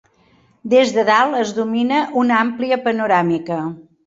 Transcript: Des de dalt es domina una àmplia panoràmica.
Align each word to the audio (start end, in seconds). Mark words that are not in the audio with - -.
Des 0.73 0.93
de 0.95 1.03
dalt 1.09 1.37
es 1.41 1.51
domina 1.57 2.01
una 2.23 2.39
àmplia 2.47 2.81
panoràmica. 2.89 3.61